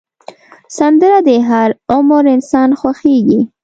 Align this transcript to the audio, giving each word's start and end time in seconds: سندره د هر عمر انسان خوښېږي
سندره 0.77 1.19
د 1.27 1.29
هر 1.49 1.69
عمر 1.91 2.23
انسان 2.35 2.69
خوښېږي 2.79 3.41